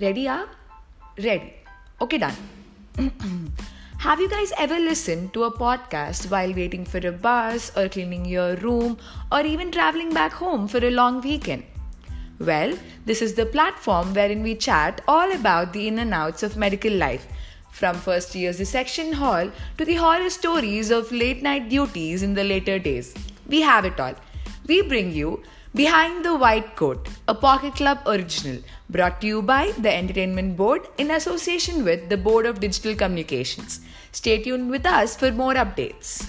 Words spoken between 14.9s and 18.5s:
all about the in and outs of medical life, from first